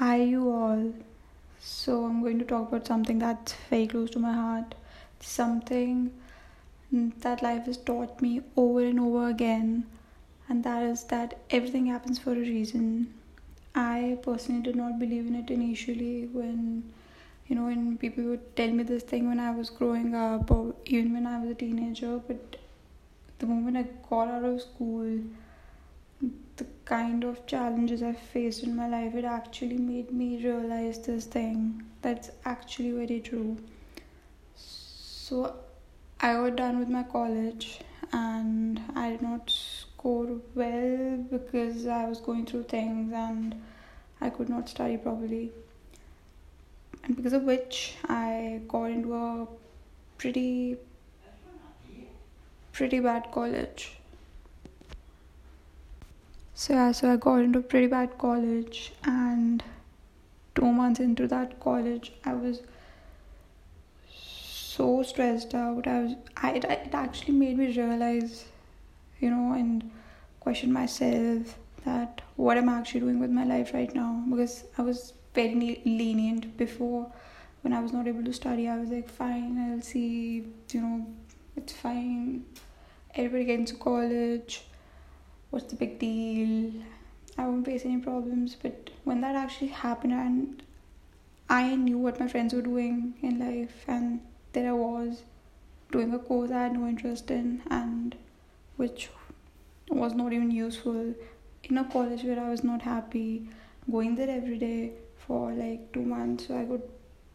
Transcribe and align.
Hi, 0.00 0.16
you 0.16 0.50
all. 0.50 0.94
So, 1.60 2.06
I'm 2.06 2.22
going 2.22 2.38
to 2.38 2.44
talk 2.46 2.68
about 2.68 2.86
something 2.86 3.18
that's 3.18 3.52
very 3.68 3.86
close 3.86 4.08
to 4.12 4.18
my 4.18 4.32
heart, 4.32 4.74
something 5.20 6.10
that 6.90 7.42
life 7.42 7.66
has 7.66 7.76
taught 7.76 8.22
me 8.22 8.40
over 8.56 8.80
and 8.80 8.98
over 8.98 9.28
again, 9.28 9.84
and 10.48 10.64
that 10.64 10.82
is 10.84 11.04
that 11.10 11.40
everything 11.50 11.84
happens 11.84 12.18
for 12.18 12.32
a 12.32 12.36
reason. 12.36 13.12
I 13.74 14.16
personally 14.22 14.62
did 14.62 14.74
not 14.74 14.98
believe 14.98 15.26
in 15.26 15.34
it 15.34 15.50
initially 15.50 16.30
when, 16.32 16.82
you 17.48 17.56
know, 17.56 17.66
when 17.66 17.98
people 17.98 18.24
would 18.24 18.56
tell 18.56 18.70
me 18.70 18.84
this 18.84 19.02
thing 19.02 19.28
when 19.28 19.38
I 19.38 19.50
was 19.50 19.68
growing 19.68 20.14
up 20.14 20.50
or 20.50 20.74
even 20.86 21.12
when 21.12 21.26
I 21.26 21.38
was 21.42 21.50
a 21.50 21.54
teenager, 21.54 22.22
but 22.26 22.56
the 23.38 23.44
moment 23.44 23.76
I 23.76 23.82
got 24.08 24.28
out 24.28 24.44
of 24.44 24.62
school, 24.62 25.20
the 26.56 26.64
kind 26.90 27.22
of 27.22 27.46
challenges 27.46 28.02
I 28.02 28.12
faced 28.12 28.64
in 28.64 28.74
my 28.74 28.88
life, 28.88 29.14
it 29.14 29.24
actually 29.24 29.78
made 29.78 30.10
me 30.10 30.44
realize 30.44 30.98
this 30.98 31.24
thing 31.24 31.84
that's 32.02 32.30
actually 32.44 32.90
very 32.90 33.20
true. 33.20 33.56
So 34.56 35.54
I 36.20 36.32
got 36.34 36.56
done 36.56 36.80
with 36.80 36.88
my 36.88 37.04
college 37.04 37.78
and 38.12 38.82
I 38.96 39.10
did 39.10 39.22
not 39.22 39.48
score 39.48 40.40
well 40.56 41.16
because 41.30 41.86
I 41.86 42.08
was 42.08 42.18
going 42.18 42.44
through 42.44 42.64
things 42.64 43.12
and 43.12 43.62
I 44.20 44.30
could 44.30 44.48
not 44.48 44.68
study 44.68 44.96
properly. 44.96 45.52
And 47.04 47.14
because 47.14 47.34
of 47.34 47.44
which 47.44 47.94
I 48.08 48.62
got 48.66 48.86
into 48.86 49.14
a 49.14 49.46
pretty 50.18 50.76
pretty 52.72 52.98
bad 52.98 53.30
college 53.30 53.99
so 56.60 56.74
yeah, 56.74 56.92
so 56.92 57.10
I 57.10 57.16
got 57.16 57.36
into 57.36 57.60
a 57.60 57.62
pretty 57.62 57.86
bad 57.86 58.18
college, 58.18 58.92
and 59.04 59.64
two 60.54 60.70
months 60.70 61.00
into 61.00 61.26
that 61.26 61.58
college, 61.58 62.12
I 62.26 62.34
was 62.34 62.60
so 64.06 65.02
stressed 65.02 65.54
out. 65.54 65.86
I 65.86 66.00
was, 66.00 66.16
I 66.36 66.50
it, 66.56 66.66
actually 66.92 67.32
made 67.32 67.56
me 67.56 67.74
realize, 67.74 68.44
you 69.20 69.30
know, 69.30 69.54
and 69.54 69.90
question 70.40 70.70
myself 70.70 71.56
that 71.86 72.20
what 72.36 72.58
am 72.58 72.68
I 72.68 72.74
actually 72.74 73.00
doing 73.00 73.20
with 73.20 73.30
my 73.30 73.44
life 73.44 73.72
right 73.72 73.94
now? 73.94 74.22
Because 74.28 74.64
I 74.76 74.82
was 74.82 75.14
very 75.34 75.80
lenient 75.86 76.58
before 76.58 77.10
when 77.62 77.72
I 77.72 77.80
was 77.80 77.94
not 77.94 78.06
able 78.06 78.24
to 78.24 78.34
study. 78.34 78.68
I 78.68 78.78
was 78.78 78.90
like, 78.90 79.08
fine, 79.08 79.56
I'll 79.58 79.80
see, 79.80 80.44
you 80.72 80.80
know, 80.82 81.06
it's 81.56 81.72
fine. 81.72 82.44
Everybody 83.14 83.44
gets 83.46 83.72
to 83.72 83.78
college 83.78 84.64
what's 85.50 85.66
the 85.66 85.76
big 85.76 85.98
deal? 85.98 86.72
I 87.36 87.46
won't 87.46 87.66
face 87.66 87.84
any 87.84 87.98
problems. 87.98 88.56
But 88.60 88.90
when 89.04 89.20
that 89.20 89.34
actually 89.34 89.68
happened, 89.68 90.12
and 90.12 90.62
I 91.48 91.74
knew 91.74 91.98
what 91.98 92.20
my 92.20 92.28
friends 92.28 92.54
were 92.54 92.62
doing 92.62 93.14
in 93.22 93.38
life, 93.38 93.84
and 93.86 94.20
there 94.52 94.70
I 94.70 94.72
was 94.72 95.22
doing 95.92 96.14
a 96.14 96.18
course 96.18 96.50
I 96.50 96.64
had 96.64 96.74
no 96.74 96.86
interest 96.86 97.30
in, 97.30 97.62
and 97.70 98.16
which 98.76 99.10
was 99.88 100.14
not 100.14 100.32
even 100.32 100.50
useful 100.50 101.14
in 101.64 101.78
a 101.78 101.84
college 101.84 102.22
where 102.22 102.40
I 102.40 102.48
was 102.48 102.62
not 102.62 102.82
happy, 102.82 103.48
going 103.90 104.14
there 104.14 104.30
every 104.30 104.58
day 104.58 104.92
for 105.26 105.52
like 105.52 105.92
two 105.92 106.02
months. 106.02 106.46
So 106.46 106.56
I 106.56 106.64
got 106.64 106.80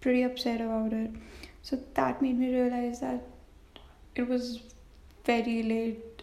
pretty 0.00 0.22
upset 0.22 0.60
about 0.60 0.92
it. 0.92 1.10
So 1.62 1.78
that 1.94 2.22
made 2.22 2.38
me 2.38 2.54
realize 2.54 3.00
that 3.00 3.22
it 4.14 4.28
was 4.28 4.60
very 5.24 5.62
late, 5.64 6.22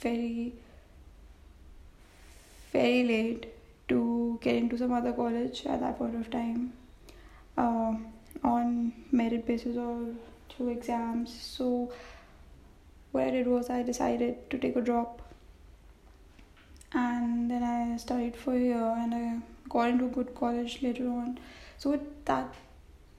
very 0.00 0.52
very 2.82 3.02
late 3.08 3.46
to 3.88 4.38
get 4.42 4.56
into 4.56 4.78
some 4.82 4.92
other 4.98 5.12
college 5.12 5.64
at 5.66 5.80
that 5.80 5.98
point 5.98 6.16
of 6.20 6.30
time 6.30 6.72
uh, 7.56 7.92
on 8.52 8.92
merit 9.12 9.46
basis 9.46 9.76
or 9.76 9.98
through 10.50 10.70
exams. 10.70 11.34
So, 11.42 11.92
what 13.12 13.24
I 13.24 13.30
did 13.30 13.46
was 13.46 13.70
I 13.70 13.82
decided 13.82 14.50
to 14.50 14.58
take 14.58 14.76
a 14.76 14.80
drop 14.80 15.22
and 16.92 17.50
then 17.50 17.62
I 17.62 17.96
studied 17.98 18.36
for 18.36 18.54
a 18.54 18.58
year 18.58 18.94
and 19.04 19.14
I 19.14 19.26
got 19.68 19.90
into 19.90 20.06
a 20.06 20.08
good 20.08 20.34
college 20.34 20.82
later 20.82 21.06
on. 21.08 21.38
So, 21.78 22.00
that 22.24 22.54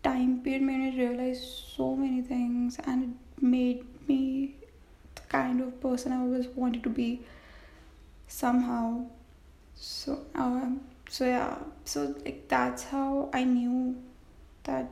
time 0.04 0.42
period 0.42 0.64
made 0.64 0.80
me 0.80 0.98
realize 0.98 1.42
so 1.78 1.96
many 1.96 2.22
things 2.22 2.80
and 2.86 3.04
it 3.04 3.44
made 3.44 3.86
me 4.10 4.56
the 5.16 5.22
kind 5.30 5.62
of 5.62 5.80
person 5.80 6.12
I 6.12 6.18
always 6.18 6.48
wanted 6.48 6.84
to 6.84 6.90
be 6.90 7.22
somehow 8.28 9.06
so 9.76 10.20
um 10.36 10.82
so 11.10 11.26
yeah. 11.26 11.58
So 11.86 12.16
like 12.26 12.48
that's 12.48 12.84
how 12.84 13.30
i 13.34 13.44
knew 13.44 13.96
that 14.64 14.90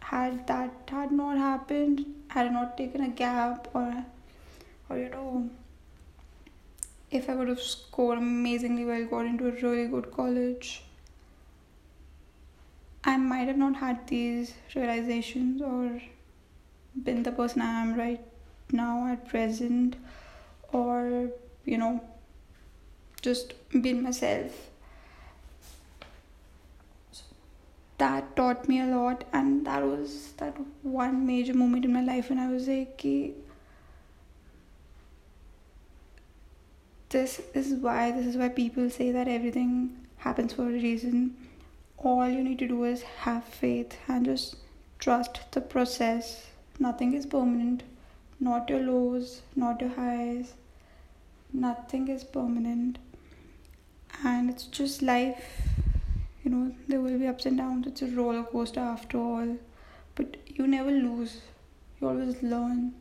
had 0.00 0.46
that 0.46 0.72
had 0.88 1.10
not 1.10 1.36
happened 1.36 2.04
had 2.28 2.46
I 2.46 2.50
not 2.50 2.76
taken 2.78 3.00
a 3.00 3.08
gap 3.08 3.68
or 3.74 4.04
or 4.88 4.98
you 4.98 5.08
know 5.08 5.50
if 7.10 7.28
i 7.30 7.34
would 7.34 7.48
have 7.48 7.60
scored 7.60 8.18
amazingly 8.18 8.84
well 8.84 9.04
got 9.06 9.26
into 9.26 9.48
a 9.48 9.52
really 9.62 9.86
good 9.88 10.10
college 10.12 10.82
i 13.04 13.16
might 13.16 13.48
have 13.48 13.56
not 13.56 13.76
had 13.76 14.06
these 14.06 14.54
realizations 14.74 15.62
or 15.62 16.00
been 17.08 17.22
the 17.22 17.32
person 17.32 17.62
i 17.62 17.72
am 17.82 17.94
right 17.94 18.20
now 18.72 19.06
at 19.06 19.28
present 19.28 19.96
or 20.72 21.30
you 21.64 21.78
know 21.78 22.00
just 23.26 23.54
been 23.82 24.02
myself. 24.02 24.52
That 27.98 28.36
taught 28.36 28.68
me 28.68 28.80
a 28.80 28.86
lot 28.86 29.24
and 29.32 29.66
that 29.66 29.82
was 29.82 30.32
that 30.36 30.56
one 30.82 31.26
major 31.26 31.54
moment 31.54 31.86
in 31.86 31.92
my 31.94 32.02
life 32.08 32.28
when 32.28 32.38
i 32.38 32.48
was 32.48 32.68
like 32.68 33.04
this 37.14 37.40
is 37.54 37.72
why 37.86 38.10
this 38.16 38.26
is 38.26 38.36
why 38.36 38.48
people 38.58 38.90
say 38.90 39.10
that 39.16 39.28
everything 39.36 39.72
happens 40.18 40.52
for 40.52 40.64
a 40.64 40.80
reason. 40.84 41.34
All 41.96 42.28
you 42.28 42.44
need 42.44 42.58
to 42.58 42.68
do 42.68 42.84
is 42.84 43.02
have 43.24 43.44
faith 43.44 43.96
and 44.08 44.26
just 44.26 44.56
trust 44.98 45.40
the 45.52 45.62
process. 45.62 46.46
Nothing 46.78 47.14
is 47.14 47.24
permanent. 47.24 47.82
Not 48.38 48.68
your 48.68 48.80
lows 48.80 49.40
not 49.64 49.80
your 49.80 49.90
highs. 49.90 50.52
Nothing 51.52 52.08
is 52.08 52.24
permanent 52.24 52.98
and 54.24 54.50
it's 54.50 54.64
just 54.64 55.02
life. 55.02 55.62
You 56.42 56.50
know 56.50 56.74
there 56.88 57.00
will 57.00 57.18
be 57.18 57.26
ups 57.26 57.46
and 57.46 57.58
downs. 57.58 57.86
It's 57.86 58.02
a 58.02 58.06
roller 58.06 58.44
coaster 58.44 58.80
after 58.80 59.18
all. 59.18 59.56
But 60.14 60.36
you 60.46 60.66
never 60.66 60.90
lose. 60.90 61.40
You 62.00 62.08
always 62.08 62.42
learn 62.42 62.94